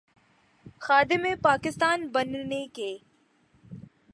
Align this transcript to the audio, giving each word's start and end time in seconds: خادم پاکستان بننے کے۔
خادم 0.79 1.23
پاکستان 1.41 2.07
بننے 2.07 2.67
کے۔ 2.73 2.97